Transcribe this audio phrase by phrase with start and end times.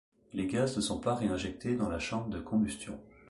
[0.33, 2.99] Les gaz ne sont pas réinjectés dans la chambre de combustion.